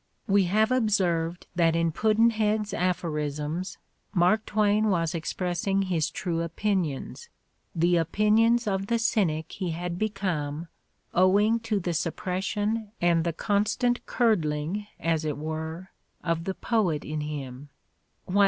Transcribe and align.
We 0.27 0.45
have 0.45 0.71
observed 0.71 1.45
that 1.55 1.75
in 1.75 1.91
Pudd'nhead's 1.91 2.73
aphorisms 2.73 3.77
Mark 4.15 4.47
Twain 4.47 4.89
was 4.89 5.13
expressing 5.13 5.83
his 5.83 6.09
true 6.09 6.41
opinions, 6.41 7.29
the 7.75 7.97
opin 7.99 8.39
ions 8.39 8.65
of 8.65 8.87
the 8.87 8.97
cynic 8.97 9.51
he 9.51 9.69
had 9.77 9.99
become 9.99 10.69
owing 11.13 11.59
to 11.59 11.79
the 11.79 11.93
suppres 11.93 12.41
sion 12.45 12.91
and 12.99 13.23
the 13.23 13.31
constant 13.31 14.03
curdling 14.07 14.87
as 14.99 15.23
it 15.23 15.37
were 15.37 15.91
of 16.23 16.45
the 16.45 16.55
poet 16.55 17.05
in 17.05 17.21
him. 17.21 17.69